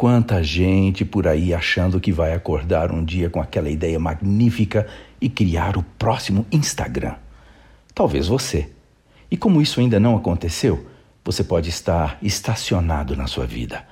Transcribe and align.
Quanta 0.00 0.42
gente 0.42 1.04
por 1.04 1.28
aí 1.28 1.52
achando 1.52 2.00
que 2.00 2.10
vai 2.10 2.32
acordar 2.32 2.90
um 2.90 3.04
dia 3.04 3.28
com 3.28 3.38
aquela 3.38 3.68
ideia 3.68 3.98
magnífica 3.98 4.86
e 5.20 5.28
criar 5.28 5.76
o 5.76 5.82
próximo 5.82 6.46
Instagram. 6.50 7.16
Talvez 7.94 8.26
você. 8.26 8.70
E 9.30 9.36
como 9.36 9.60
isso 9.60 9.78
ainda 9.78 10.00
não 10.00 10.16
aconteceu, 10.16 10.86
você 11.22 11.44
pode 11.44 11.68
estar 11.68 12.16
estacionado 12.22 13.14
na 13.14 13.26
sua 13.26 13.44
vida. 13.44 13.84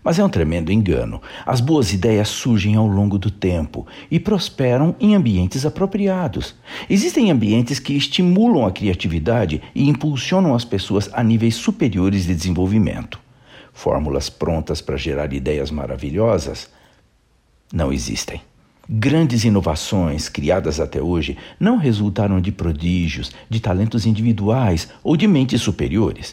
Mas 0.00 0.20
é 0.20 0.24
um 0.24 0.28
tremendo 0.28 0.70
engano. 0.70 1.20
As 1.44 1.60
boas 1.60 1.92
ideias 1.92 2.28
surgem 2.28 2.76
ao 2.76 2.86
longo 2.86 3.18
do 3.18 3.28
tempo 3.28 3.84
e 4.08 4.20
prosperam 4.20 4.94
em 5.00 5.16
ambientes 5.16 5.66
apropriados. 5.66 6.54
Existem 6.88 7.32
ambientes 7.32 7.80
que 7.80 7.94
estimulam 7.94 8.64
a 8.64 8.70
criatividade 8.70 9.60
e 9.74 9.88
impulsionam 9.88 10.54
as 10.54 10.64
pessoas 10.64 11.10
a 11.12 11.20
níveis 11.20 11.56
superiores 11.56 12.26
de 12.26 12.34
desenvolvimento. 12.36 13.26
Fórmulas 13.78 14.28
prontas 14.28 14.80
para 14.80 14.96
gerar 14.96 15.32
ideias 15.32 15.70
maravilhosas 15.70 16.68
não 17.72 17.92
existem. 17.92 18.40
Grandes 18.88 19.44
inovações 19.44 20.28
criadas 20.28 20.80
até 20.80 21.00
hoje 21.00 21.38
não 21.60 21.76
resultaram 21.76 22.40
de 22.40 22.50
prodígios, 22.50 23.30
de 23.48 23.60
talentos 23.60 24.04
individuais 24.04 24.88
ou 25.00 25.16
de 25.16 25.28
mentes 25.28 25.62
superiores. 25.62 26.32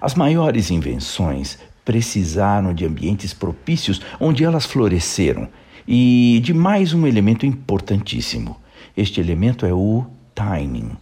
As 0.00 0.14
maiores 0.14 0.70
invenções 0.70 1.58
precisaram 1.84 2.72
de 2.72 2.86
ambientes 2.86 3.34
propícios 3.34 4.00
onde 4.20 4.44
elas 4.44 4.64
floresceram 4.64 5.48
e 5.84 6.40
de 6.44 6.54
mais 6.54 6.94
um 6.94 7.08
elemento 7.08 7.44
importantíssimo. 7.44 8.56
Este 8.96 9.20
elemento 9.20 9.66
é 9.66 9.74
o 9.74 10.06
timing, 10.32 10.92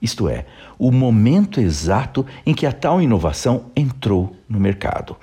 isto 0.00 0.28
é, 0.28 0.46
o 0.78 0.90
momento 0.90 1.60
exato 1.60 2.24
em 2.44 2.54
que 2.54 2.66
a 2.66 2.72
tal 2.72 3.00
inovação 3.00 3.66
entrou 3.74 4.36
no 4.48 4.60
mercado. 4.60 5.16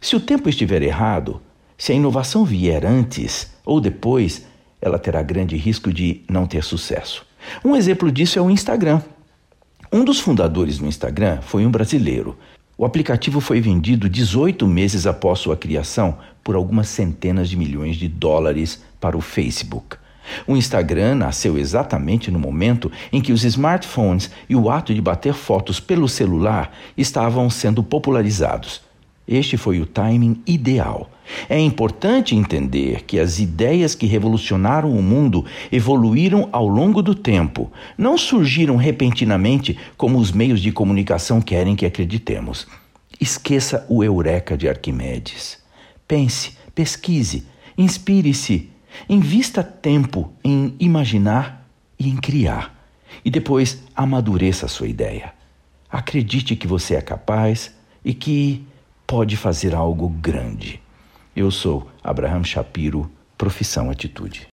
Se 0.00 0.16
o 0.16 0.20
tempo 0.20 0.48
estiver 0.48 0.82
errado, 0.82 1.40
se 1.76 1.92
a 1.92 1.94
inovação 1.94 2.44
vier 2.44 2.84
antes 2.84 3.52
ou 3.64 3.80
depois, 3.80 4.46
ela 4.80 4.98
terá 4.98 5.22
grande 5.22 5.56
risco 5.56 5.92
de 5.92 6.22
não 6.28 6.46
ter 6.46 6.64
sucesso. 6.64 7.24
Um 7.64 7.76
exemplo 7.76 8.10
disso 8.10 8.38
é 8.38 8.42
o 8.42 8.50
Instagram. 8.50 9.00
Um 9.92 10.04
dos 10.04 10.20
fundadores 10.20 10.78
do 10.78 10.86
Instagram 10.86 11.40
foi 11.42 11.66
um 11.66 11.70
brasileiro, 11.70 12.36
o 12.82 12.84
aplicativo 12.84 13.38
foi 13.40 13.60
vendido 13.60 14.08
18 14.08 14.66
meses 14.66 15.06
após 15.06 15.38
sua 15.38 15.56
criação 15.56 16.18
por 16.42 16.56
algumas 16.56 16.88
centenas 16.88 17.48
de 17.48 17.56
milhões 17.56 17.96
de 17.96 18.08
dólares 18.08 18.82
para 18.98 19.16
o 19.16 19.20
Facebook. 19.20 19.96
O 20.46 20.56
Instagram 20.56 21.16
nasceu 21.16 21.58
exatamente 21.58 22.30
no 22.30 22.38
momento 22.38 22.90
em 23.12 23.20
que 23.20 23.32
os 23.32 23.44
smartphones 23.44 24.30
e 24.48 24.56
o 24.56 24.70
ato 24.70 24.94
de 24.94 25.00
bater 25.00 25.34
fotos 25.34 25.80
pelo 25.80 26.08
celular 26.08 26.72
estavam 26.96 27.48
sendo 27.50 27.82
popularizados. 27.82 28.82
Este 29.26 29.56
foi 29.56 29.80
o 29.80 29.86
timing 29.86 30.42
ideal. 30.46 31.08
É 31.48 31.58
importante 31.58 32.34
entender 32.34 33.04
que 33.04 33.18
as 33.18 33.38
ideias 33.38 33.94
que 33.94 34.06
revolucionaram 34.06 34.90
o 34.90 35.02
mundo 35.02 35.44
evoluíram 35.70 36.48
ao 36.50 36.66
longo 36.66 37.00
do 37.00 37.14
tempo, 37.14 37.70
não 37.96 38.18
surgiram 38.18 38.76
repentinamente 38.76 39.78
como 39.96 40.18
os 40.18 40.32
meios 40.32 40.60
de 40.60 40.72
comunicação 40.72 41.40
querem 41.40 41.76
que 41.76 41.86
acreditemos. 41.86 42.66
Esqueça 43.20 43.86
o 43.88 44.02
eureka 44.02 44.56
de 44.56 44.68
Arquimedes. 44.68 45.58
Pense, 46.08 46.56
pesquise, 46.74 47.46
inspire-se, 47.78 48.71
invista 49.08 49.62
tempo 49.62 50.32
em 50.44 50.74
imaginar 50.78 51.66
e 51.98 52.08
em 52.08 52.16
criar, 52.16 52.74
e 53.24 53.30
depois 53.30 53.82
amadureça 53.94 54.66
a 54.66 54.68
sua 54.68 54.88
ideia. 54.88 55.32
Acredite 55.90 56.56
que 56.56 56.66
você 56.66 56.94
é 56.94 57.02
capaz 57.02 57.74
e 58.04 58.14
que 58.14 58.64
pode 59.06 59.36
fazer 59.36 59.74
algo 59.74 60.08
grande. 60.08 60.80
Eu 61.34 61.50
sou 61.50 61.90
Abraham 62.02 62.44
Shapiro, 62.44 63.10
profissão 63.36 63.90
Atitude. 63.90 64.51